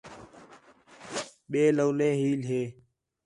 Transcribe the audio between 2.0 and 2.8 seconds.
حیل ہِے